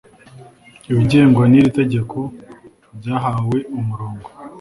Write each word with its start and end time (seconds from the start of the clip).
Ibigengwa 0.91 1.43
n’iri 1.47 1.69
tegeko 1.79 2.17
byahawe 2.97 3.57
umurongo 3.79 4.27